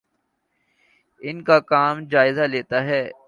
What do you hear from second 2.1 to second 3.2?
جائزہ لیتے ہیں